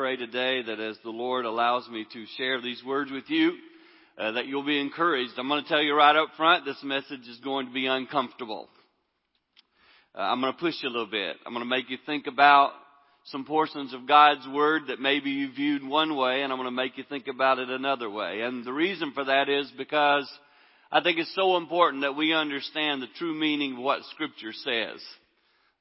[0.00, 3.52] pray today that as the Lord allows me to share these words with you,
[4.16, 5.32] uh, that you'll be encouraged.
[5.36, 8.70] I'm going to tell you right up front, this message is going to be uncomfortable.
[10.14, 11.36] Uh, I'm going to push you a little bit.
[11.44, 12.72] I'm going to make you think about
[13.26, 16.74] some portions of God's Word that maybe you viewed one way, and I'm going to
[16.74, 18.40] make you think about it another way.
[18.40, 20.26] And the reason for that is because
[20.90, 24.98] I think it's so important that we understand the true meaning of what Scripture says.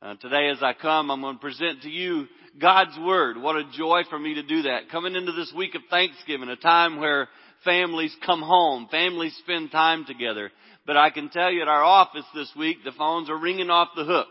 [0.02, 2.28] Uh, today as I come, I'm going to present to you
[2.58, 3.36] God's Word.
[3.36, 4.90] What a joy for me to do that.
[4.90, 7.28] Coming into this week of Thanksgiving, a time where
[7.66, 10.52] families come home, families spend time together.
[10.88, 13.90] But I can tell you at our office this week, the phones are ringing off
[13.94, 14.30] the hook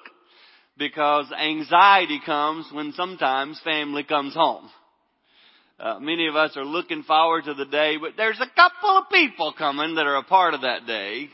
[0.79, 4.71] because anxiety comes when sometimes family comes home.
[5.79, 9.11] Uh, many of us are looking forward to the day, but there's a couple of
[9.13, 11.29] people coming that are a part of that day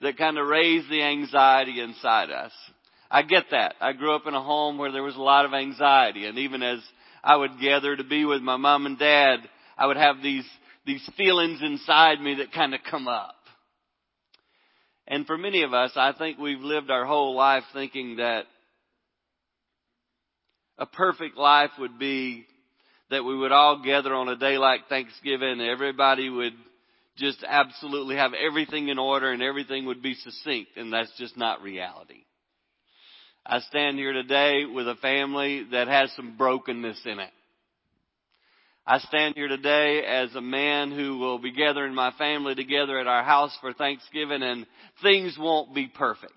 [0.00, 2.52] that kind of raise the anxiety inside us.
[3.14, 3.76] I get that.
[3.80, 6.64] I grew up in a home where there was a lot of anxiety, and even
[6.64, 6.80] as
[7.22, 9.38] I would gather to be with my mom and dad,
[9.78, 10.44] I would have these
[10.84, 13.36] these feelings inside me that kind of come up.
[15.06, 18.46] And for many of us, I think we've lived our whole life thinking that
[20.76, 22.46] a perfect life would be
[23.10, 26.54] that we would all gather on a day like Thanksgiving everybody would
[27.16, 31.62] just absolutely have everything in order and everything would be succinct and that's just not
[31.62, 32.24] reality.
[33.46, 37.30] I stand here today with a family that has some brokenness in it.
[38.86, 43.06] I stand here today as a man who will be gathering my family together at
[43.06, 44.66] our house for Thanksgiving and
[45.02, 46.32] things won't be perfect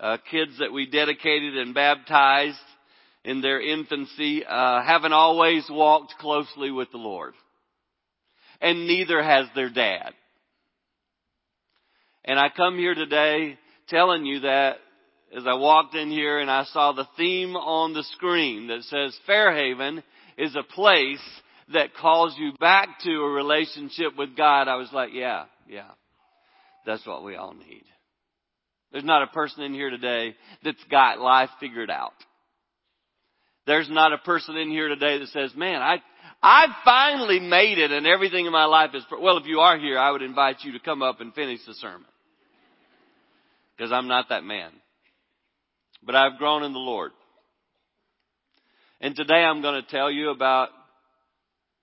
[0.00, 2.58] uh, kids that we dedicated and baptized
[3.24, 7.34] in their infancy uh, haven't always walked closely with the Lord,
[8.60, 10.10] and neither has their dad.
[12.24, 14.76] And I come here today telling you that
[15.36, 19.18] as I walked in here and I saw the theme on the screen that says
[19.26, 20.02] Fairhaven
[20.38, 21.22] is a place
[21.72, 25.90] that calls you back to a relationship with God, I was like, yeah, yeah,
[26.86, 27.84] that's what we all need.
[28.92, 32.12] There's not a person in here today that's got life figured out.
[33.66, 35.96] There's not a person in here today that says, man, I,
[36.42, 39.98] I finally made it and everything in my life is, well, if you are here,
[39.98, 42.06] I would invite you to come up and finish the sermon.
[43.76, 44.70] Because I'm not that man.
[46.04, 47.12] But I've grown in the Lord.
[49.00, 50.68] And today I'm going to tell you about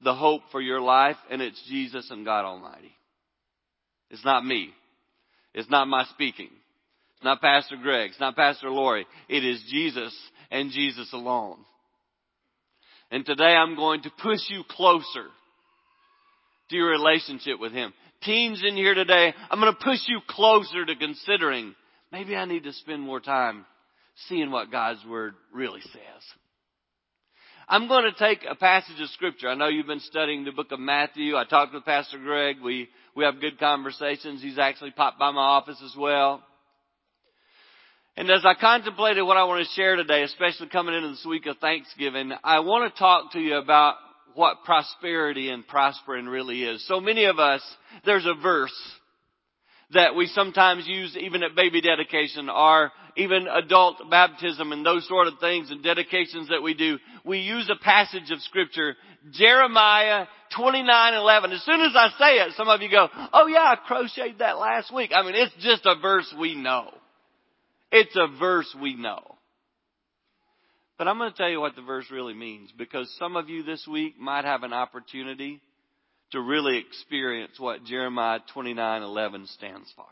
[0.04, 2.92] the hope for your life and it's Jesus and God Almighty.
[4.10, 4.70] It's not me.
[5.54, 6.50] It's not my speaking.
[7.16, 8.12] It's not Pastor Greg.
[8.12, 9.06] It's not Pastor Lori.
[9.30, 10.16] It is Jesus
[10.50, 11.58] and Jesus alone.
[13.12, 15.26] And today I'm going to push you closer
[16.70, 17.94] to your relationship with Him.
[18.24, 21.76] Teens in here today, I'm going to push you closer to considering
[22.12, 23.66] maybe I need to spend more time
[24.28, 26.24] seeing what God's Word really says.
[27.68, 29.48] I'm going to take a passage of scripture.
[29.48, 31.38] I know you've been studying the book of Matthew.
[31.38, 32.58] I talked with Pastor Greg.
[32.62, 34.42] We, we have good conversations.
[34.42, 36.44] He's actually popped by my office as well.
[38.18, 41.46] And as I contemplated what I want to share today, especially coming into this week
[41.46, 43.96] of Thanksgiving, I want to talk to you about
[44.34, 46.86] what prosperity and prospering really is.
[46.88, 47.62] So many of us,
[48.06, 48.74] there's a verse
[49.94, 55.28] that we sometimes use even at baby dedication or even adult baptism and those sort
[55.28, 56.98] of things and dedications that we do.
[57.26, 58.96] We use a passage of scripture,
[59.32, 61.52] Jeremiah 29:11.
[61.52, 64.58] As soon as I say it, some of you go, "Oh yeah, I crocheted that
[64.58, 66.94] last week." I mean, it's just a verse we know.
[67.92, 69.38] It's a verse we know.
[70.98, 73.64] But I'm going to tell you what the verse really means because some of you
[73.64, 75.60] this week might have an opportunity
[76.32, 80.06] to really experience what Jeremiah 29:11 stands for.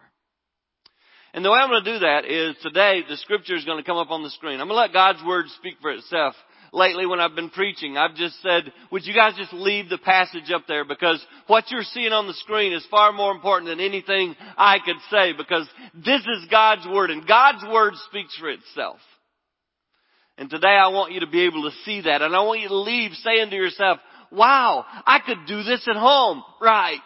[1.33, 3.83] And the way I'm going to do that is today the scripture is going to
[3.83, 4.59] come up on the screen.
[4.59, 6.33] I'm going to let God's word speak for itself
[6.73, 7.97] lately when I've been preaching.
[7.97, 11.83] I've just said, would you guys just leave the passage up there because what you're
[11.83, 16.21] seeing on the screen is far more important than anything I could say because this
[16.21, 18.97] is God's Word and God's Word speaks for itself.
[20.37, 22.69] And today I want you to be able to see that and I want you
[22.69, 23.99] to leave saying to yourself,
[24.31, 26.43] wow, I could do this at home.
[26.61, 26.99] Right.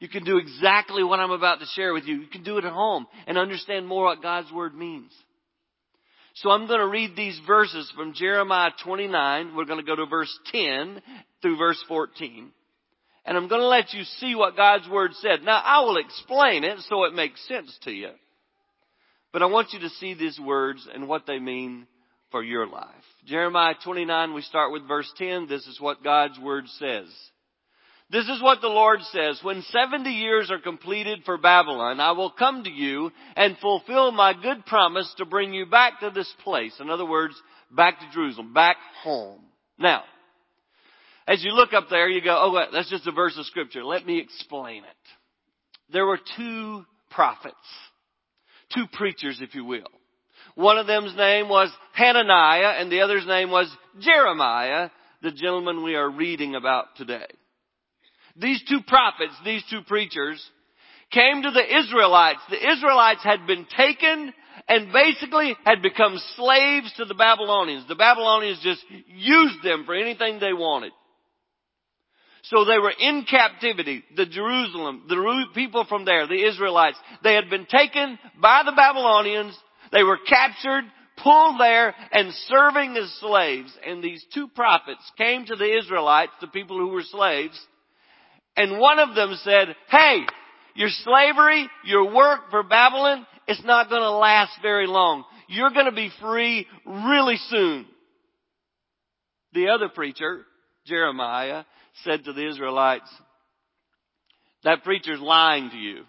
[0.00, 2.16] You can do exactly what I'm about to share with you.
[2.16, 5.12] You can do it at home and understand more what God's Word means.
[6.36, 9.56] So I'm going to read these verses from Jeremiah 29.
[9.56, 11.02] We're going to go to verse 10
[11.42, 12.52] through verse 14.
[13.26, 15.42] And I'm going to let you see what God's Word said.
[15.42, 18.10] Now I will explain it so it makes sense to you.
[19.32, 21.88] But I want you to see these words and what they mean
[22.30, 22.86] for your life.
[23.26, 25.48] Jeremiah 29, we start with verse 10.
[25.48, 27.06] This is what God's Word says.
[28.10, 29.38] This is what the Lord says.
[29.42, 34.32] When 70 years are completed for Babylon, I will come to you and fulfill my
[34.32, 36.74] good promise to bring you back to this place.
[36.80, 37.34] In other words,
[37.70, 39.42] back to Jerusalem, back home.
[39.78, 40.04] Now,
[41.26, 43.84] as you look up there, you go, oh, wait, that's just a verse of scripture.
[43.84, 45.92] Let me explain it.
[45.92, 47.54] There were two prophets,
[48.74, 49.97] two preachers, if you will.
[50.58, 54.90] One of them's name was Hananiah and the other's name was Jeremiah,
[55.22, 57.28] the gentleman we are reading about today.
[58.34, 60.44] These two prophets, these two preachers,
[61.12, 62.40] came to the Israelites.
[62.50, 64.34] The Israelites had been taken
[64.68, 67.86] and basically had become slaves to the Babylonians.
[67.86, 68.84] The Babylonians just
[69.14, 70.90] used them for anything they wanted.
[72.42, 74.02] So they were in captivity.
[74.16, 79.56] The Jerusalem, the people from there, the Israelites, they had been taken by the Babylonians.
[79.92, 80.84] They were captured,
[81.22, 83.72] pulled there, and serving as slaves.
[83.86, 87.58] And these two prophets came to the Israelites, the people who were slaves,
[88.58, 90.22] and one of them said, hey,
[90.74, 95.24] your slavery, your work for Babylon, it's not going to last very long.
[95.48, 97.86] You're going to be free really soon.
[99.52, 100.44] The other preacher,
[100.86, 101.64] Jeremiah,
[102.02, 103.08] said to the Israelites,
[104.64, 106.02] that preacher's lying to you.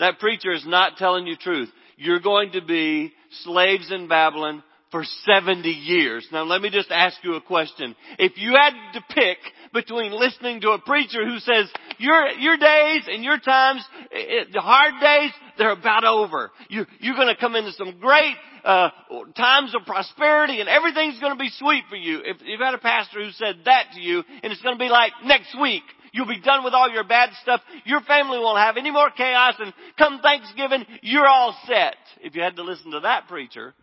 [0.00, 1.68] That preacher is not telling you truth.
[1.96, 3.12] You're going to be
[3.44, 6.26] slaves in Babylon for 70 years.
[6.32, 7.94] Now let me just ask you a question.
[8.18, 9.38] If you had to pick
[9.72, 14.60] between listening to a preacher who says, your, your days and your times, it, the
[14.60, 16.50] hard days, they're about over.
[16.68, 18.88] You, you're gonna come into some great, uh,
[19.36, 22.22] times of prosperity and everything's gonna be sweet for you.
[22.24, 25.12] If you've had a pastor who said that to you and it's gonna be like
[25.24, 27.60] next week, You'll be done with all your bad stuff.
[27.84, 31.96] Your family won't have any more chaos and come Thanksgiving, you're all set.
[32.22, 33.74] If you had to listen to that preacher,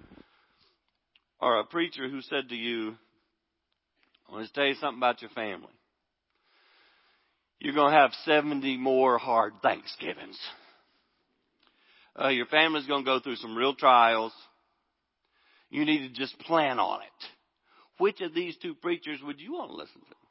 [1.39, 2.95] or a preacher who said to you,
[4.27, 5.71] I want to tell you something about your family.
[7.59, 10.37] You're going to have 70 more hard Thanksgivings.
[12.19, 14.33] Uh, your family's going to go through some real trials.
[15.69, 17.27] You need to just plan on it.
[17.99, 20.26] Which of these two preachers would you want to listen to?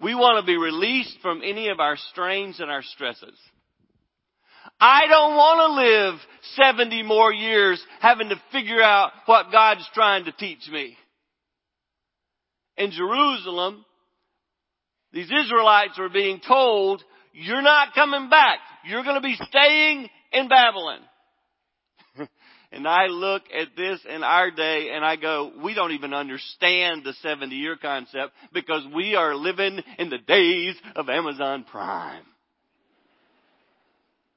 [0.00, 3.38] We want to be released from any of our strains and our stresses.
[4.80, 6.20] I don't want to live
[6.56, 10.96] 70 more years having to figure out what God's trying to teach me.
[12.76, 13.84] In Jerusalem,
[15.12, 17.02] these Israelites were being told,
[17.32, 18.58] you're not coming back.
[18.84, 21.00] You're going to be staying in Babylon.
[22.74, 27.04] And I look at this in our day and I go, we don't even understand
[27.04, 32.24] the 70 year concept because we are living in the days of Amazon Prime.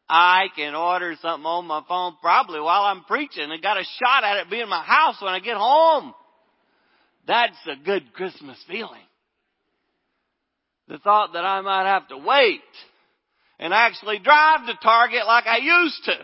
[0.07, 4.24] I can order something on my phone probably while I'm preaching and got a shot
[4.24, 6.13] at it being in my house when I get home.
[7.28, 9.01] That's a good Christmas feeling.
[10.88, 12.62] The thought that I might have to wait
[13.60, 16.18] and actually drive to Target like I used to.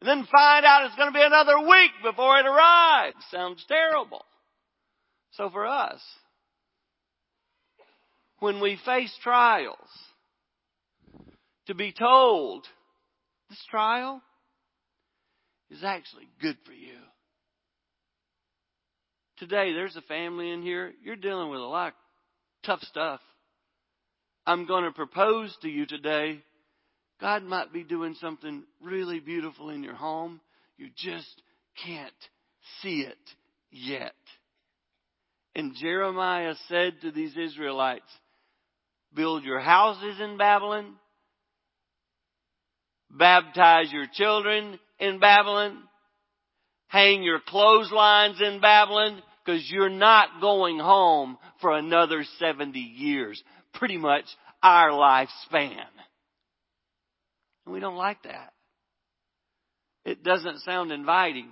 [0.00, 3.16] And then find out it's going to be another week before it arrives.
[3.30, 4.24] Sounds terrible.
[5.32, 6.00] So for us,
[8.38, 9.76] when we face trials,
[11.66, 12.66] to be told
[13.48, 14.22] this trial
[15.70, 16.96] is actually good for you.
[19.38, 21.94] Today, there's a family in here, you're dealing with a lot of
[22.64, 23.20] tough stuff.
[24.46, 26.42] I'm going to propose to you today.
[27.20, 30.40] God might be doing something really beautiful in your home.
[30.78, 31.42] You just
[31.84, 32.12] can't
[32.80, 33.18] see it
[33.70, 34.14] yet.
[35.54, 38.10] And Jeremiah said to these Israelites,
[39.14, 40.94] build your houses in Babylon,
[43.10, 45.82] baptize your children in Babylon,
[46.86, 53.42] hang your clotheslines in Babylon, because you're not going home for another 70 years.
[53.74, 54.24] Pretty much
[54.62, 55.84] our lifespan.
[57.70, 58.52] We don't like that.
[60.04, 61.48] It doesn't sound inviting.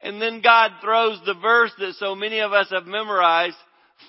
[0.00, 3.56] And then God throws the verse that so many of us have memorized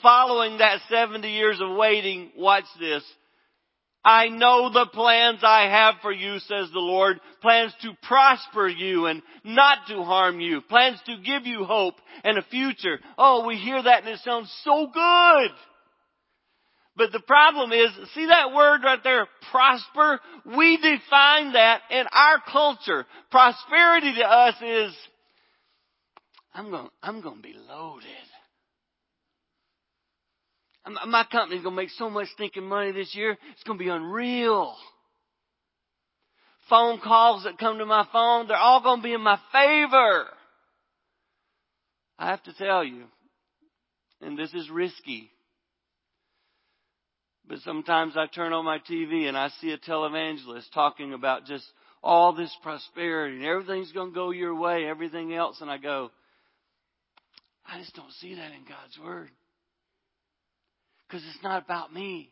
[0.02, 2.32] following that 70 years of waiting.
[2.36, 3.04] Watch this.
[4.06, 7.22] I know the plans I have for you, says the Lord.
[7.42, 10.62] Plans to prosper you and not to harm you.
[10.62, 13.00] Plans to give you hope and a future.
[13.18, 15.52] Oh, we hear that and it sounds so good.
[16.96, 20.20] But the problem is, see that word right there, prosper?
[20.56, 23.06] We define that in our culture.
[23.32, 24.94] Prosperity to us is,
[26.54, 28.04] I'm gonna, I'm going to be loaded.
[31.08, 33.90] My company's going to make so much stinking money this year, it's going to be
[33.90, 34.76] unreal.
[36.70, 40.26] Phone calls that come to my phone, they're all going to be in my favor.
[42.20, 43.06] I have to tell you,
[44.22, 45.32] and this is risky,
[47.48, 51.66] but sometimes I turn on my TV and I see a televangelist talking about just
[52.02, 55.60] all this prosperity and everything's going to go your way, everything else.
[55.62, 56.12] And I go,
[57.66, 59.30] I just don't see that in God's Word.
[61.08, 62.30] Because it's not about me.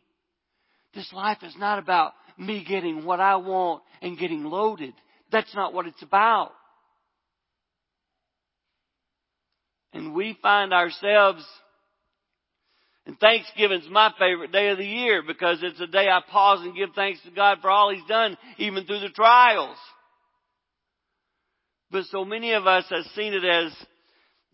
[0.94, 4.94] This life is not about me getting what I want and getting loaded.
[5.30, 6.52] That's not what it's about.
[9.94, 11.44] And we find ourselves,
[13.06, 16.74] and Thanksgiving's my favorite day of the year because it's a day I pause and
[16.74, 19.76] give thanks to God for all He's done, even through the trials.
[21.90, 23.72] But so many of us have seen it as,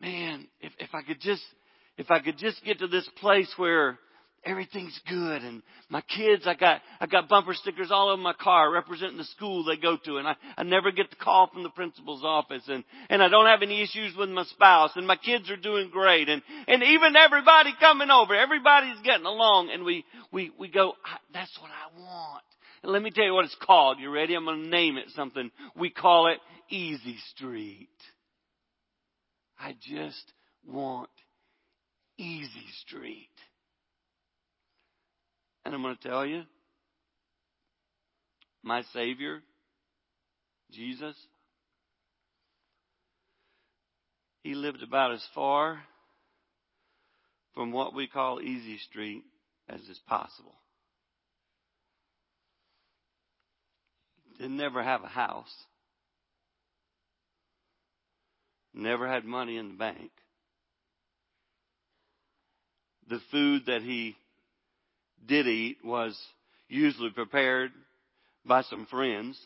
[0.00, 1.42] man, if, if I could just,
[1.96, 3.98] if I could just get to this place where
[4.44, 5.42] everything's good.
[5.42, 9.24] And my kids i got i got bumper stickers all over my car representing the
[9.24, 10.16] school they go to.
[10.16, 12.64] And i i never get the call from the principal's office.
[12.68, 14.92] And and i don't have any issues with my spouse.
[14.96, 16.28] And my kids are doing great.
[16.28, 19.70] And and even everybody coming over everybody's getting along.
[19.72, 20.94] And we we we go
[21.32, 22.44] that's what i want.
[22.82, 23.98] And let me tell you what it's called.
[23.98, 24.34] You ready?
[24.34, 25.50] I'm going to name it something.
[25.76, 26.38] We call it
[26.70, 27.88] easy street.
[29.58, 30.32] I just
[30.64, 31.10] want
[32.18, 33.30] easy street
[35.64, 36.42] and I'm going to tell you,
[38.62, 39.40] my Savior,
[40.72, 41.14] Jesus,
[44.42, 45.80] He lived about as far
[47.54, 49.24] from what we call easy street
[49.68, 50.54] as is possible.
[54.38, 55.52] Didn't never have a house.
[58.72, 60.10] Never had money in the bank.
[63.08, 64.16] The food that he
[65.26, 66.18] did eat was
[66.68, 67.70] usually prepared
[68.44, 69.38] by some friends.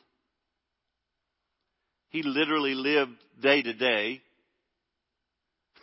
[2.10, 4.20] He literally lived day to day.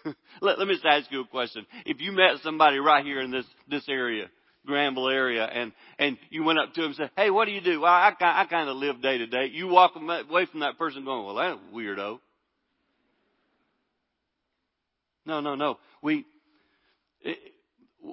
[0.42, 1.66] let, let me just ask you a question.
[1.86, 4.28] If you met somebody right here in this, this area,
[4.66, 7.62] Granville area, and, and you went up to him and said, hey, what do you
[7.62, 7.82] do?
[7.82, 9.50] Well, I, I kind of live day to day.
[9.52, 12.20] You walk away from that person going, well, that's weirdo.
[15.26, 15.78] No, no, no.
[16.02, 16.26] We,
[17.22, 17.38] it,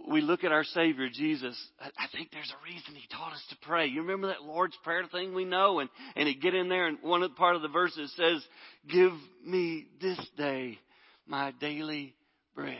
[0.09, 3.57] we look at our Savior Jesus, I think there's a reason He taught us to
[3.63, 3.87] pray.
[3.87, 5.81] You remember that Lord's Prayer thing we know?
[5.81, 8.45] And, and it get in there and one part of the verses says,
[8.89, 9.13] give
[9.45, 10.79] me this day
[11.27, 12.15] my daily
[12.55, 12.77] bread.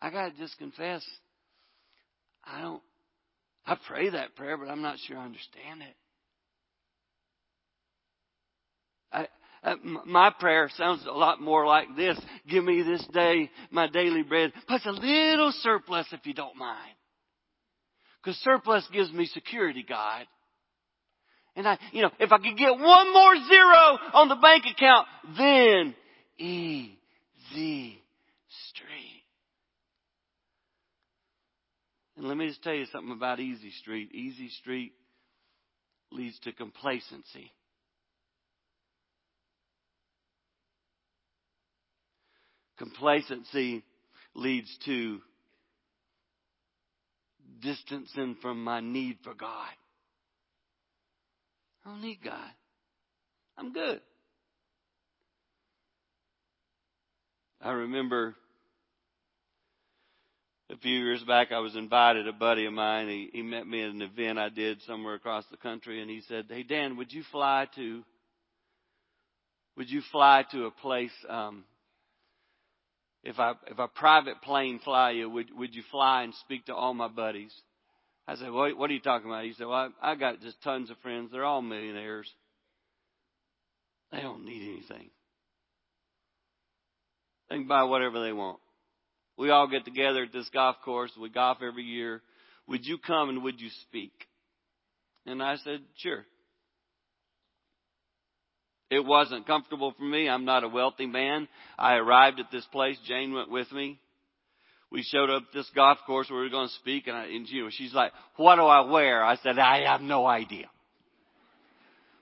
[0.00, 1.04] I gotta just confess,
[2.44, 2.82] I don't,
[3.64, 5.96] I pray that prayer, but I'm not sure I understand it.
[9.12, 9.28] I,
[9.62, 9.76] uh,
[10.06, 12.18] my prayer sounds a lot more like this.
[12.48, 14.52] Give me this day my daily bread.
[14.66, 16.94] Plus a little surplus if you don't mind.
[18.22, 20.26] Because surplus gives me security, God.
[21.54, 25.06] And I, you know, if I could get one more zero on the bank account,
[25.36, 25.94] then
[26.38, 28.00] easy
[28.68, 29.22] street.
[32.16, 34.14] And let me just tell you something about Easy Street.
[34.14, 34.92] Easy Street
[36.10, 37.50] leads to complacency.
[42.82, 43.84] Complacency
[44.34, 45.20] leads to
[47.60, 49.68] distancing from my need for God.
[51.86, 52.50] I don't need God.
[53.56, 54.00] I'm good.
[57.60, 58.34] I remember
[60.68, 63.84] a few years back I was invited, a buddy of mine, he, he met me
[63.84, 67.12] at an event I did somewhere across the country and he said, Hey Dan, would
[67.12, 68.02] you fly to
[69.76, 71.62] would you fly to a place um
[73.22, 76.74] if I if a private plane fly you, would would you fly and speak to
[76.74, 77.52] all my buddies?
[78.26, 79.44] I said, what, what are you talking about?
[79.44, 81.30] He said, well, I, I got just tons of friends.
[81.32, 82.30] They're all millionaires.
[84.12, 85.10] They don't need anything.
[87.50, 88.60] They can buy whatever they want.
[89.36, 91.10] We all get together at this golf course.
[91.20, 92.22] We golf every year.
[92.68, 94.12] Would you come and would you speak?
[95.26, 96.24] And I said, sure.
[98.92, 100.28] It wasn't comfortable for me.
[100.28, 101.48] I'm not a wealthy man.
[101.78, 102.98] I arrived at this place.
[103.06, 103.98] Jane went with me.
[104.90, 107.48] We showed up this golf course where we were going to speak, and, I, and
[107.48, 110.66] you know, she's like, "What do I wear?" I said, "I have no idea."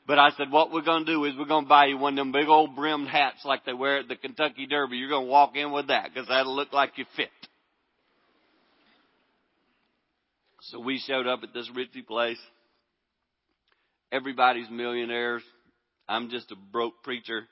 [0.07, 2.15] But I said, what we're going to do is we're going to buy you one
[2.15, 4.97] of them big old brimmed hats like they wear at the Kentucky Derby.
[4.97, 7.29] You're going to walk in with that because that'll look like you fit.
[10.63, 12.41] So we showed up at this ritzy place.
[14.11, 15.43] Everybody's millionaires.
[16.11, 17.47] I'm just a broke preacher.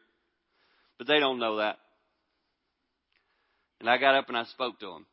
[0.98, 1.76] But they don't know that.
[3.78, 5.06] And I got up and I spoke to them.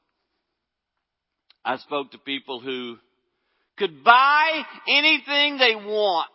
[1.64, 2.98] I spoke to people who
[3.78, 6.30] could buy anything they want.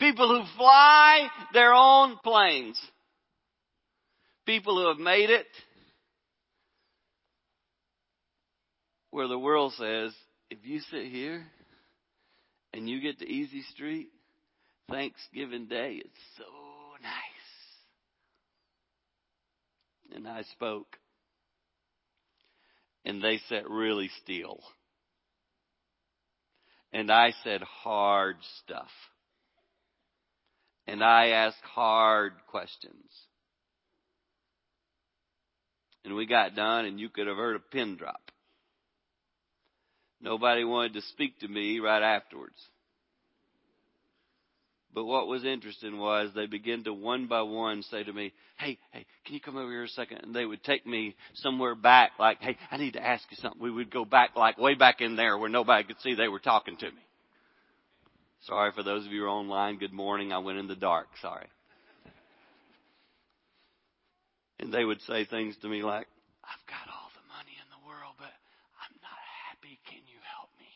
[0.00, 2.80] People who fly their own planes.
[4.46, 5.46] People who have made it
[9.10, 10.12] where the world says,
[10.50, 11.44] if you sit here
[12.72, 14.08] and you get the Easy Street,
[14.90, 16.44] Thanksgiving Day, it's so
[17.02, 17.12] nice.
[20.14, 20.96] And I spoke.
[23.04, 24.60] And they sat really still.
[26.92, 28.90] And I said hard stuff.
[30.86, 33.10] And I asked hard questions.
[36.04, 38.30] And we got done and you could have heard a pin drop.
[40.20, 42.56] Nobody wanted to speak to me right afterwards.
[44.94, 48.78] But what was interesting was they began to one by one say to me, Hey,
[48.92, 50.20] hey, can you come over here a second?
[50.22, 53.60] And they would take me somewhere back, like, Hey, I need to ask you something.
[53.60, 56.38] We would go back, like, way back in there where nobody could see they were
[56.38, 57.02] talking to me.
[58.46, 59.78] Sorry for those of you who are online.
[59.78, 60.32] Good morning.
[60.32, 61.08] I went in the dark.
[61.20, 61.46] Sorry.
[64.60, 66.06] And they would say things to me like,
[66.44, 68.30] I've got all the money in the world, but
[68.78, 69.80] I'm not happy.
[69.90, 70.70] Can you help me?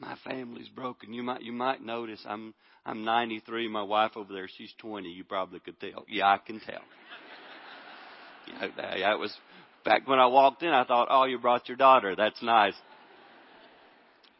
[0.00, 1.12] My family's broken.
[1.12, 2.54] You might you might notice I'm
[2.86, 3.68] I'm 93.
[3.68, 5.08] My wife over there, she's 20.
[5.08, 6.04] You probably could tell.
[6.08, 6.80] Yeah, I can tell.
[8.62, 9.36] yeah, that was
[9.84, 10.70] back when I walked in.
[10.70, 12.16] I thought, oh, you brought your daughter.
[12.16, 12.74] That's nice.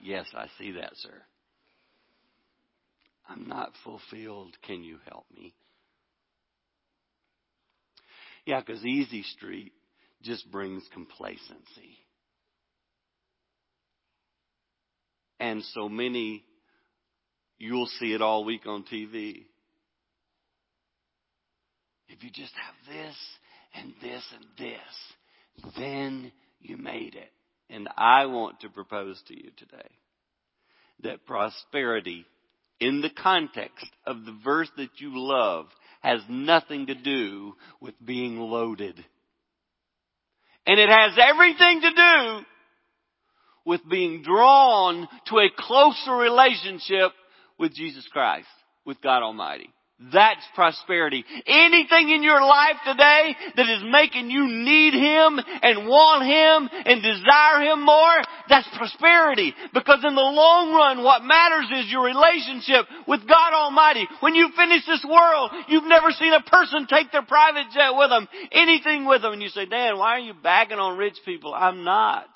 [0.01, 1.13] Yes, I see that, sir.
[3.29, 4.57] I'm not fulfilled.
[4.67, 5.53] Can you help me?
[8.47, 9.73] Yeah, because Easy Street
[10.23, 12.00] just brings complacency.
[15.41, 16.45] And so many,
[17.59, 19.47] you'll see it all week on TV.
[22.09, 23.17] If you just have this
[23.75, 27.33] and this and this, then you made it.
[27.71, 29.89] And I want to propose to you today
[31.03, 32.27] that prosperity
[32.79, 35.67] in the context of the verse that you love
[36.01, 39.03] has nothing to do with being loaded.
[40.67, 42.45] And it has everything to do
[43.71, 47.13] with being drawn to a closer relationship
[47.57, 48.49] with Jesus Christ,
[48.85, 49.71] with God Almighty.
[50.13, 51.25] That's prosperity.
[51.47, 57.01] Anything in your life today that is making you need Him and want Him and
[57.01, 59.55] desire Him more, that's prosperity.
[59.73, 64.09] Because in the long run, what matters is your relationship with God Almighty.
[64.19, 68.11] When you finish this world, you've never seen a person take their private jet with
[68.11, 71.55] them, anything with them, and you say, Dan, why are you bagging on rich people?
[71.55, 72.27] I'm not.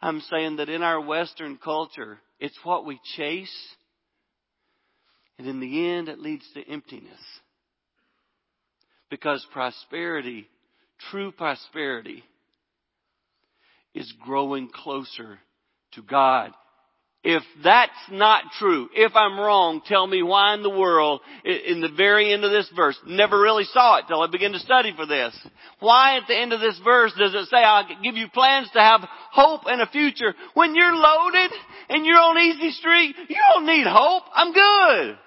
[0.00, 3.76] I'm saying that in our Western culture, it's what we chase
[5.38, 7.20] and in the end, it leads to emptiness.
[9.10, 10.48] Because prosperity,
[11.10, 12.24] true prosperity,
[13.94, 15.38] is growing closer
[15.92, 16.52] to God.
[17.28, 21.88] If that's not true, if I'm wrong, tell me why in the world, in the
[21.88, 25.06] very end of this verse, never really saw it till I began to study for
[25.06, 25.36] this.
[25.80, 28.78] Why at the end of this verse does it say, I'll give you plans to
[28.78, 29.00] have
[29.32, 30.36] hope and a future?
[30.54, 31.50] When you're loaded
[31.88, 34.22] and you're on easy street, you don't need hope.
[34.32, 35.18] I'm good.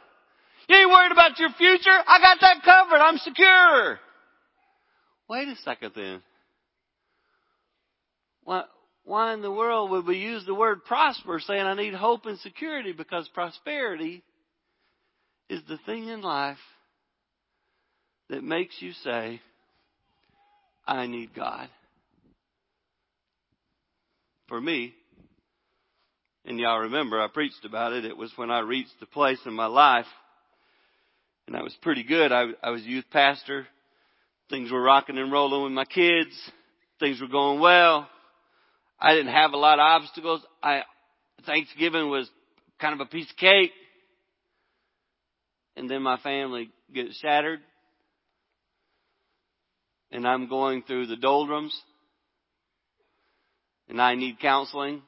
[0.70, 2.00] You ain't worried about your future?
[2.08, 3.04] I got that covered.
[3.04, 4.00] I'm secure.
[5.30, 6.22] Wait a second then.
[8.46, 8.64] Why,
[9.10, 12.38] why in the world would we use the word prosper saying I need hope and
[12.38, 12.92] security?
[12.92, 14.22] Because prosperity
[15.50, 16.60] is the thing in life
[18.30, 19.42] that makes you say,
[20.86, 21.70] I need God.
[24.48, 24.94] For me,
[26.46, 29.54] and y'all remember I preached about it, it was when I reached the place in
[29.54, 30.06] my life
[31.48, 32.32] and I was pretty good.
[32.32, 33.66] I, I was a youth pastor.
[34.52, 36.30] Things were rocking and rolling with my kids.
[37.00, 38.08] Things were going well.
[39.00, 40.42] I didn't have a lot of obstacles.
[40.62, 40.82] I,
[41.46, 42.30] Thanksgiving was
[42.80, 43.72] kind of a piece of cake.
[45.76, 47.60] And then my family gets shattered.
[50.12, 51.80] And I'm going through the doldrums.
[53.88, 55.02] And I need counseling.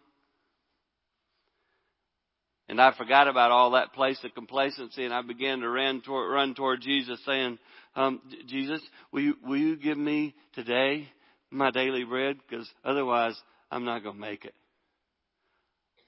[2.69, 6.31] And I forgot about all that place of complacency and I began to run toward,
[6.31, 7.59] run toward Jesus saying,
[7.97, 8.79] um, Jesus,
[9.11, 11.09] will you, will you give me today
[11.49, 12.37] my daily bread?
[12.49, 13.35] Because otherwise
[13.71, 14.53] I'm not going to make it.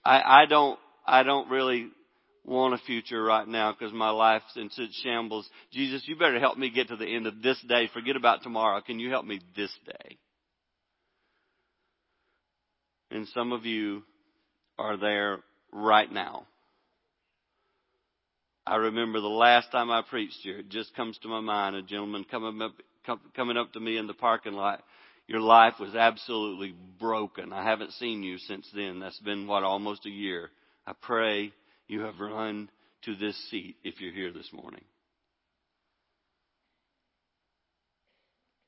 [0.03, 1.87] I, I don't, I don't really
[2.45, 5.49] want a future right now because my life's in such shambles.
[5.71, 7.89] Jesus, you better help me get to the end of this day.
[7.93, 8.81] Forget about tomorrow.
[8.81, 10.17] Can you help me this day?
[13.11, 14.03] And some of you
[14.77, 15.39] are there
[15.71, 16.47] right now.
[18.65, 21.81] I remember the last time I preached here, it just comes to my mind, a
[21.81, 22.71] gentleman coming up,
[23.35, 24.81] coming up to me in the parking lot.
[25.27, 27.53] Your life was absolutely broken.
[27.53, 28.99] I haven't seen you since then.
[28.99, 30.49] That's been, what, almost a year.
[30.85, 31.53] I pray
[31.87, 32.69] you have run
[33.03, 34.83] to this seat if you're here this morning.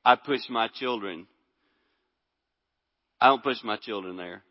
[0.04, 1.28] I push my children
[3.20, 4.44] I don't push my children there.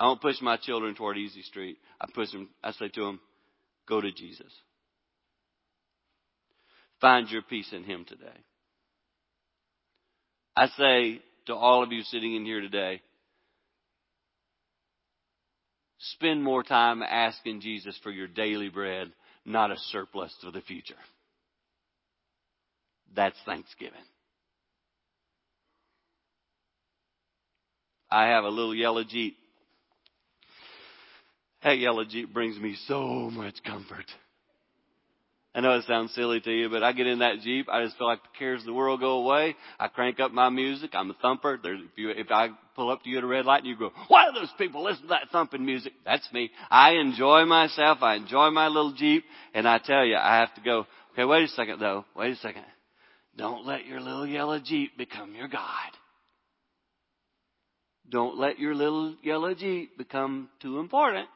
[0.00, 1.78] I don't push my children toward easy street.
[2.00, 3.20] I push them, I say to them,
[3.88, 4.52] go to Jesus.
[7.00, 8.26] Find your peace in Him today.
[10.58, 13.00] I say to all of you sitting in here today,
[16.00, 19.12] spend more time asking Jesus for your daily bread,
[19.44, 20.96] not a surplus for the future.
[23.14, 24.00] That's Thanksgiving.
[28.10, 29.36] I have a little yellow Jeep.
[31.62, 34.06] That yellow Jeep brings me so much comfort.
[35.54, 37.96] I know it sounds silly to you, but I get in that Jeep, I just
[37.96, 39.56] feel like the cares of the world go away.
[39.80, 40.90] I crank up my music.
[40.92, 41.58] I'm a thumper.
[41.60, 43.76] There's, if, you, if I pull up to you at a red light and you
[43.76, 45.94] go, why do those people listen to that thumping music?
[46.04, 46.50] That's me.
[46.70, 47.98] I enjoy myself.
[48.02, 49.24] I enjoy my little Jeep.
[49.54, 52.04] And I tell you, I have to go, okay, wait a second though.
[52.14, 52.64] Wait a second.
[53.36, 55.62] Don't let your little yellow Jeep become your God.
[58.10, 61.28] Don't let your little yellow Jeep become too important.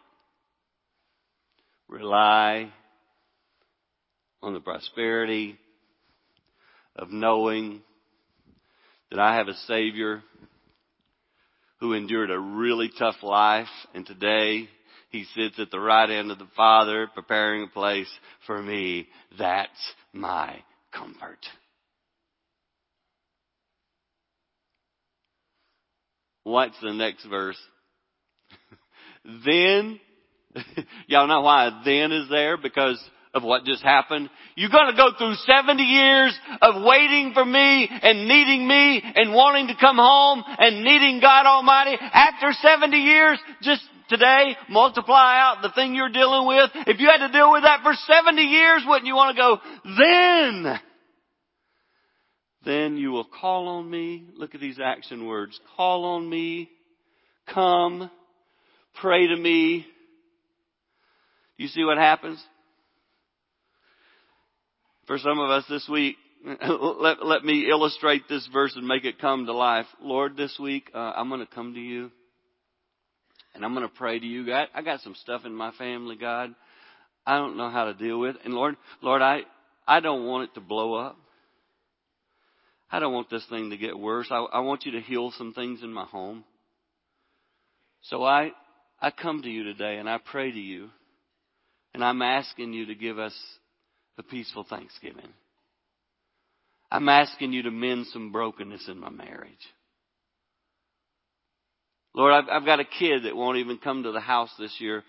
[1.89, 2.73] Rely
[4.43, 5.57] on the prosperity
[6.97, 7.83] of knowing
[9.11, 10.23] that I have a Savior
[11.81, 14.69] who endured a really tough life and today
[15.11, 18.11] he sits at the right hand of the Father preparing a place
[18.47, 19.07] for me.
[19.39, 19.71] That's
[20.13, 20.57] my
[20.91, 21.39] comfort.
[26.45, 27.59] What's the next verse?
[29.45, 30.01] then,
[31.07, 32.57] y'all know why then is there?
[32.57, 32.99] Because
[33.35, 34.29] of what just happened.
[34.57, 39.69] You're gonna go through 70 years of waiting for me and needing me and wanting
[39.69, 41.97] to come home and needing God Almighty.
[42.01, 46.71] After 70 years, just today, multiply out the thing you're dealing with.
[46.87, 49.59] If you had to deal with that for 70 years, wouldn't you want to go,
[49.97, 50.81] then?
[52.65, 54.27] Then you will call on me.
[54.37, 55.59] Look at these action words.
[55.77, 56.71] Call on me.
[57.53, 58.11] Come.
[59.01, 59.87] Pray to me.
[61.57, 62.43] You see what happens?
[65.13, 66.17] For some of us this week,
[66.67, 69.85] let, let me illustrate this verse and make it come to life.
[70.01, 72.11] Lord, this week, uh, I'm going to come to you
[73.55, 74.47] and I'm going to pray to you.
[74.47, 76.55] God, I got some stuff in my family, God.
[77.27, 78.37] I don't know how to deal with.
[78.43, 79.43] And Lord, Lord, I,
[79.87, 81.19] I don't want it to blow up.
[82.91, 84.29] I don't want this thing to get worse.
[84.31, 86.43] I, I want you to heal some things in my home.
[88.05, 88.53] So I,
[88.99, 90.89] I come to you today and I pray to you
[91.93, 93.35] and I'm asking you to give us
[94.19, 95.29] a peaceful Thanksgiving.
[96.91, 99.53] I'm asking you to mend some brokenness in my marriage.
[102.15, 105.03] Lord, I've, I've got a kid that won't even come to the house this year.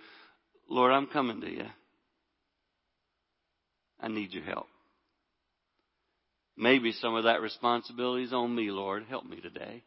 [0.70, 1.66] Lord, I'm coming to you.
[4.00, 4.68] I need your help.
[6.56, 9.04] Maybe some of that responsibility is on me, Lord.
[9.10, 9.84] Help me today.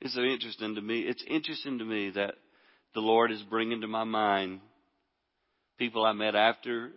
[0.00, 1.00] It's so interesting to me.
[1.00, 2.34] It's interesting to me that
[2.94, 4.60] the Lord is bringing to my mind
[5.78, 6.90] people I met after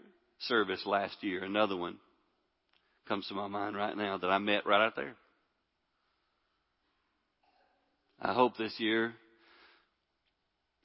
[0.47, 1.43] service last year.
[1.43, 1.97] Another one
[3.07, 5.15] comes to my mind right now that I met right out there.
[8.21, 9.13] I hope this year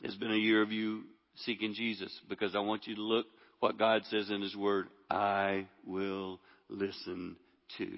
[0.03, 1.03] has been a year of you
[1.45, 3.27] seeking Jesus because I want you to look
[3.61, 4.89] what God says in His Word.
[5.11, 7.37] I will listen
[7.79, 7.89] to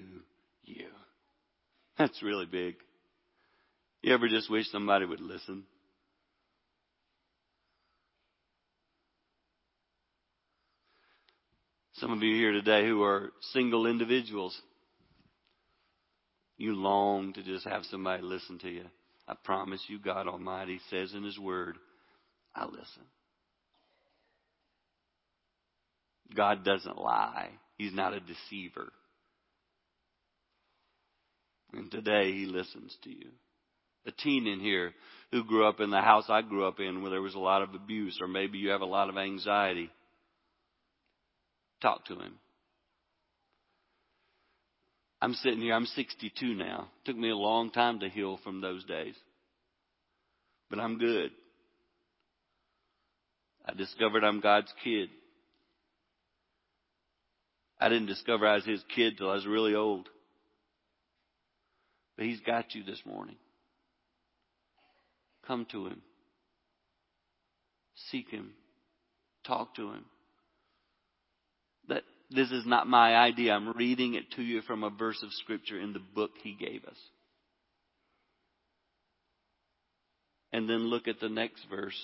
[0.63, 0.87] you.
[1.97, 2.75] That's really big.
[4.01, 5.63] You ever just wish somebody would listen?
[11.99, 14.57] Some of you here today who are single individuals,
[16.57, 18.85] you long to just have somebody listen to you.
[19.27, 21.77] I promise you, God Almighty says in His Word,
[22.55, 23.03] I listen.
[26.33, 27.49] God doesn't lie.
[27.77, 28.93] He's not a deceiver.
[31.73, 33.27] And today He listens to you.
[34.05, 34.93] A teen in here
[35.33, 37.61] who grew up in the house I grew up in where there was a lot
[37.61, 39.89] of abuse, or maybe you have a lot of anxiety.
[41.81, 42.35] Talk to him.
[45.21, 46.89] I'm sitting here, I'm 62 now.
[47.05, 49.15] Took me a long time to heal from those days.
[50.69, 51.31] But I'm good.
[53.65, 55.09] I discovered I'm God's kid.
[57.79, 60.07] I didn't discover I was his kid till I was really old.
[62.15, 63.35] But he's got you this morning.
[65.47, 66.01] Come to him.
[68.11, 68.51] Seek him.
[69.45, 70.05] Talk to him
[71.89, 73.53] that this is not my idea.
[73.53, 76.85] I'm reading it to you from a verse of scripture in the book he gave
[76.85, 76.97] us.
[80.51, 81.99] And then look at the next verse.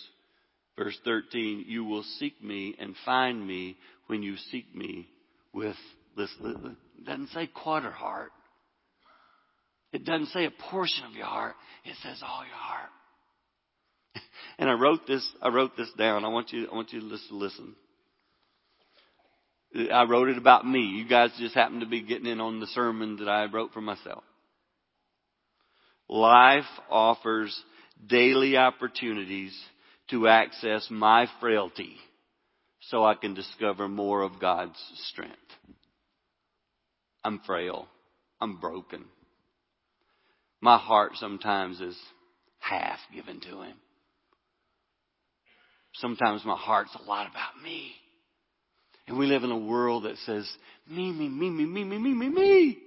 [0.78, 5.08] Verse 13, you will seek me and find me when you seek me
[5.54, 5.78] with
[6.18, 6.30] this,
[7.06, 8.32] doesn't say quarter heart.
[9.94, 11.56] It doesn't say a portion of your heart.
[11.86, 12.90] It says all your heart.
[14.58, 16.24] And I wrote this, I wrote this down.
[16.24, 17.76] I want you, I want you to listen.
[19.76, 20.82] I wrote it about me.
[20.82, 23.82] You guys just happen to be getting in on the sermon that I wrote for
[23.82, 24.24] myself.
[26.08, 27.58] Life offers
[28.08, 29.58] daily opportunities
[30.12, 31.98] to access my frailty
[32.80, 35.36] so I can discover more of God's strength.
[37.24, 37.88] I'm frail.
[38.40, 39.06] I'm broken.
[40.62, 41.98] My heart sometimes is
[42.60, 43.76] half given to Him.
[45.96, 47.94] Sometimes my heart's a lot about me.
[49.08, 50.50] And we live in a world that says,
[50.90, 52.78] me, me, me, me, me, me, me, me, me.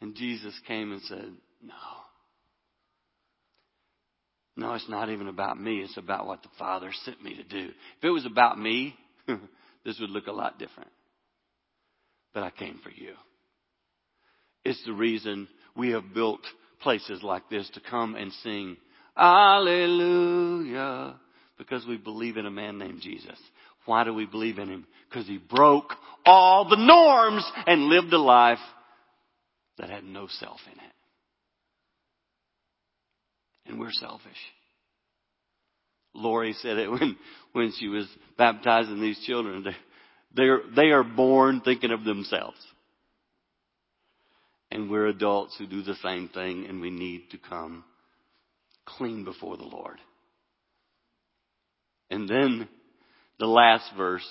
[0.00, 1.30] And Jesus came and said,
[1.62, 1.74] no.
[4.56, 5.78] No, it's not even about me.
[5.78, 7.70] It's about what the Father sent me to do.
[7.98, 8.94] If it was about me,
[9.84, 10.90] this would look a lot different.
[12.34, 13.14] But I came for you.
[14.64, 16.40] It's the reason we have built
[16.80, 18.76] places like this to come and sing
[19.16, 21.14] Alleluia
[21.58, 23.38] because we believe in a man named Jesus.
[23.86, 24.86] Why do we believe in him?
[25.08, 25.92] Because he broke
[26.24, 28.58] all the norms and lived a life
[29.78, 30.92] that had no self in it.
[33.66, 34.36] And we're selfish.
[36.14, 37.16] Lori said it when,
[37.52, 39.64] when she was baptizing these children.
[39.64, 39.76] They,
[40.34, 42.58] they're, they are born thinking of themselves.
[44.70, 47.84] And we're adults who do the same thing and we need to come
[48.86, 49.98] clean before the Lord.
[52.10, 52.68] And then
[53.38, 54.26] the last verse.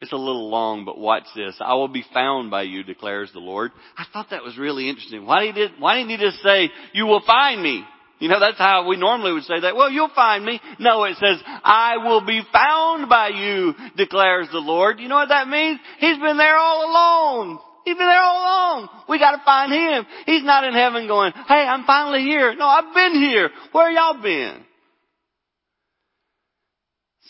[0.00, 1.56] It's a little long, but watch this.
[1.60, 3.70] I will be found by you, declares the Lord.
[3.98, 5.26] I thought that was really interesting.
[5.26, 7.84] Why did why didn't he just say, you will find me?
[8.18, 9.76] You know, that's how we normally would say that.
[9.76, 10.60] Well, you'll find me.
[10.78, 15.00] No, it says, I will be found by you, declares the Lord.
[15.00, 15.80] You know what that means?
[15.98, 17.60] He's been there all along.
[17.84, 18.88] He's been there all along.
[19.08, 20.06] We gotta find Him.
[20.26, 22.54] He's not in heaven going, hey, I'm finally here.
[22.54, 23.50] No, I've been here.
[23.72, 24.64] Where y'all been?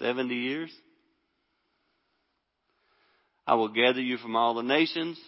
[0.00, 0.70] 70 years?
[3.46, 5.18] I will gather you from all the nations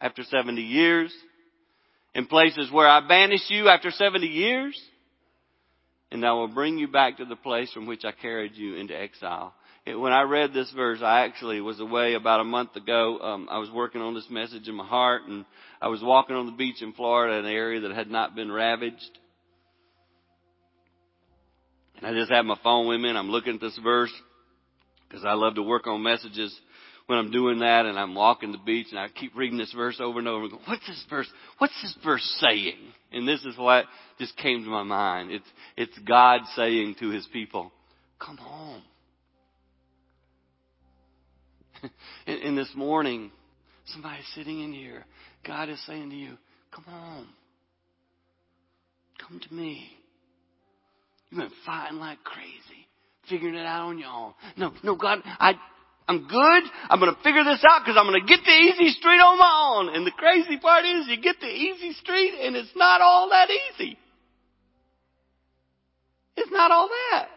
[0.00, 1.12] after 70 years.
[2.14, 4.78] In places where I banished you after 70 years.
[6.10, 8.98] And I will bring you back to the place from which I carried you into
[8.98, 9.54] exile.
[9.86, 13.18] It, when I read this verse, I actually was away about a month ago.
[13.18, 15.44] Um, I was working on this message in my heart, and
[15.80, 19.18] I was walking on the beach in Florida, an area that had not been ravaged.
[22.04, 24.12] I just have my phone with me, and I'm looking at this verse
[25.08, 26.58] because I love to work on messages
[27.06, 29.98] when I'm doing that, and I'm walking the beach, and I keep reading this verse
[30.00, 31.28] over and over, and go, "What's this verse?
[31.58, 32.78] What's this verse saying?"
[33.12, 33.84] And this is what
[34.18, 35.30] just came to my mind.
[35.30, 37.72] It's it's God saying to His people,
[38.18, 38.82] "Come home."
[42.26, 43.30] and, and this morning,
[43.86, 45.04] somebody sitting in here,
[45.44, 46.36] God is saying to you,
[46.70, 47.28] come home.
[49.26, 49.90] Come to me.
[51.32, 52.84] You've been fighting like crazy,
[53.26, 54.34] figuring it out on your own.
[54.58, 55.54] No, no, God, I,
[56.06, 56.62] I'm good.
[56.90, 59.38] I'm going to figure this out because I'm going to get the easy street on
[59.38, 59.96] my own.
[59.96, 63.48] And the crazy part is you get the easy street and it's not all that
[63.48, 63.96] easy.
[66.36, 67.28] It's not all that.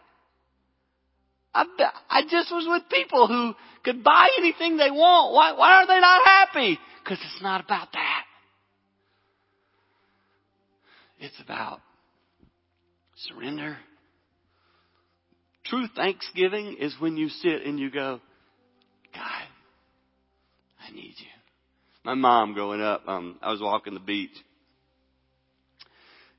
[1.54, 1.64] I,
[2.10, 5.32] I just was with people who could buy anything they want.
[5.32, 6.78] Why, why are they not happy?
[7.02, 8.24] Because it's not about that.
[11.18, 11.80] It's about
[13.16, 13.76] surrender.
[15.64, 18.20] True thanksgiving is when you sit and you go,
[19.14, 19.42] God,
[20.80, 21.26] I need you.
[22.04, 24.30] My mom growing up, um, I was walking the beach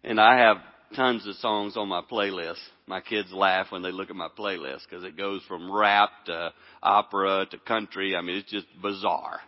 [0.04, 0.58] and I have
[0.96, 2.62] tons of songs on my playlist.
[2.86, 6.54] My kids laugh when they look at my playlist because it goes from rap to
[6.82, 8.16] opera to country.
[8.16, 9.40] I mean, it's just bizarre.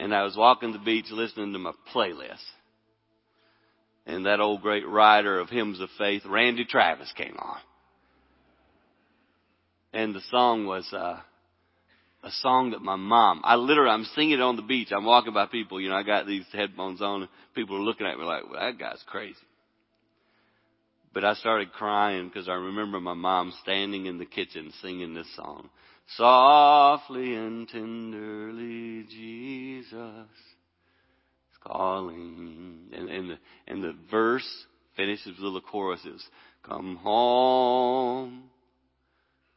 [0.00, 2.42] And I was walking the beach listening to my playlist.
[4.06, 7.58] And that old great writer of hymns of faith, Randy Travis, came on.
[9.92, 11.20] And the song was, uh,
[12.24, 14.88] a song that my mom, I literally, I'm singing it on the beach.
[14.92, 18.06] I'm walking by people, you know, I got these headphones on and people are looking
[18.06, 19.36] at me like, well, that guy's crazy.
[21.12, 25.32] But I started crying because I remember my mom standing in the kitchen singing this
[25.36, 25.68] song.
[26.16, 30.28] Softly and tenderly, Jesus
[31.66, 32.88] calling.
[32.92, 34.48] And, and, the, and the verse
[34.96, 36.24] finishes with little choruses.
[36.62, 38.50] Come home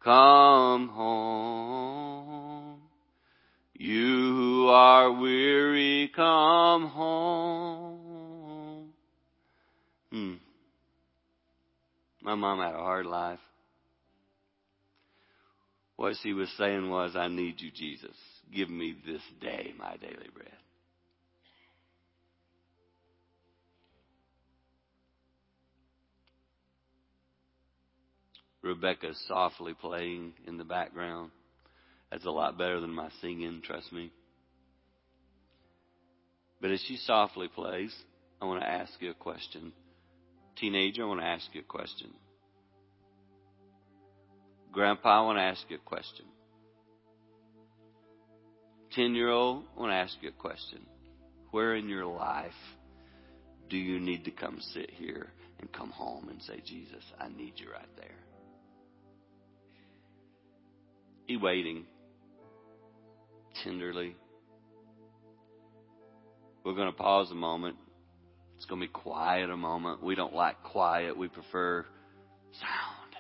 [0.08, 2.80] Come home.
[3.74, 8.14] You who are weary, come home.
[10.12, 10.36] Hmm.
[12.22, 13.40] My mom had a hard life.
[15.98, 18.16] What she was saying was, I need you, Jesus.
[18.56, 20.54] Give me this day my daily bread.
[28.68, 31.32] Rebecca's softly playing in the background.
[32.12, 34.12] That's a lot better than my singing, trust me.
[36.62, 37.96] But as she softly plays,
[38.42, 39.72] I want to ask you a question.
[40.58, 42.10] Teenager, I want to ask you a question.
[44.72, 46.26] Grandpa, I want to ask you a question.
[48.92, 50.86] Ten year old, I want to ask you a question.
[51.52, 52.52] Where in your life
[53.70, 55.28] do you need to come sit here
[55.60, 58.16] and come home and say, Jesus, I need you right there?
[61.28, 61.84] He waiting
[63.64, 64.16] tenderly.
[66.64, 67.76] We're going to pause a moment.
[68.56, 70.02] It's going to be quiet a moment.
[70.02, 71.18] We don't like quiet.
[71.18, 71.86] We prefer
[72.54, 73.16] sound.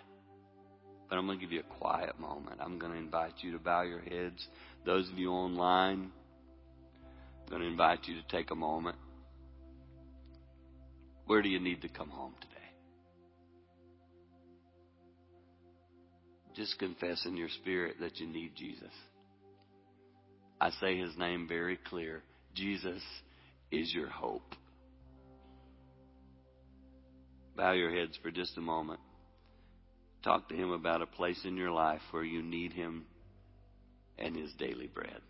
[1.09, 2.59] But I'm going to give you a quiet moment.
[2.61, 4.47] I'm going to invite you to bow your heads.
[4.85, 6.11] Those of you online,
[7.43, 8.97] I'm going to invite you to take a moment.
[11.25, 12.56] Where do you need to come home today?
[16.57, 18.91] Just confess in your spirit that you need Jesus.
[20.59, 22.23] I say his name very clear.
[22.55, 23.03] Jesus
[23.71, 24.55] is your hope.
[27.55, 28.99] Bow your heads for just a moment.
[30.23, 33.05] Talk to him about a place in your life where you need him
[34.17, 35.21] and his daily bread.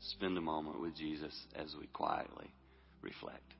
[0.00, 2.50] Spend a moment with Jesus as we quietly
[3.02, 3.52] reflect.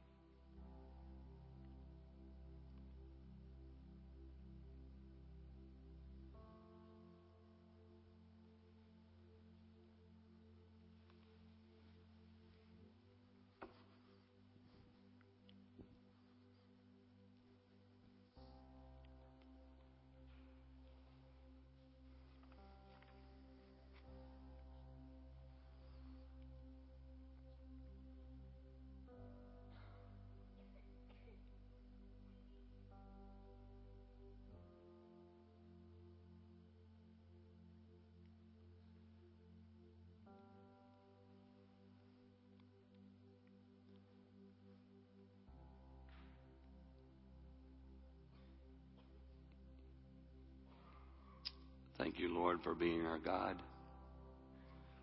[51.98, 53.60] Thank you, Lord, for being our God.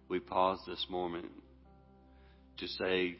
[0.07, 1.27] We pause this moment
[2.57, 3.17] to say,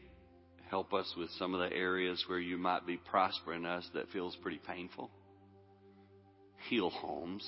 [0.70, 4.34] help us with some of the areas where you might be prospering us that feels
[4.36, 5.10] pretty painful.
[6.70, 7.46] Heal homes,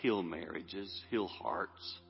[0.00, 2.00] heal marriages, heal hearts.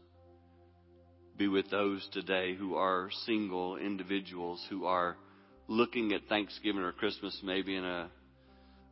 [1.37, 5.17] Be with those today who are single individuals who are
[5.69, 8.09] looking at Thanksgiving or Christmas maybe in a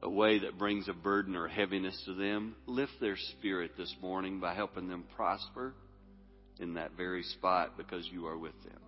[0.03, 4.41] a way that brings a burden or heaviness to them, lift their spirit this morning
[4.41, 5.75] by helping them prosper
[6.59, 8.81] in that very spot because you are with them.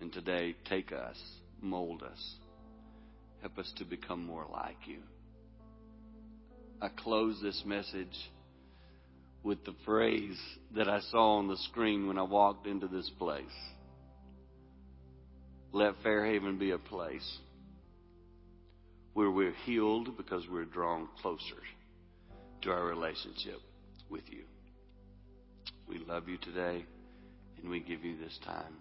[0.00, 1.16] And today, take us,
[1.60, 2.34] mold us,
[3.42, 5.00] help us to become more like you.
[6.80, 8.30] I close this message
[9.42, 10.38] with the phrase
[10.74, 13.44] that I saw on the screen when I walked into this place.
[15.72, 17.38] Let Fairhaven be a place
[19.16, 21.56] where we're healed because we're drawn closer
[22.60, 23.58] to our relationship
[24.10, 24.42] with you.
[25.88, 26.84] We love you today,
[27.58, 28.74] and we give you this time